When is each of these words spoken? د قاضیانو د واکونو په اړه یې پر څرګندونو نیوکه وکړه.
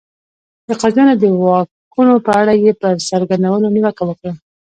د 0.67 0.69
قاضیانو 0.81 1.13
د 1.21 1.23
واکونو 1.43 2.13
په 2.25 2.31
اړه 2.41 2.53
یې 2.63 2.71
پر 2.81 2.95
څرګندونو 3.09 3.67
نیوکه 3.75 4.03
وکړه. 4.05 4.31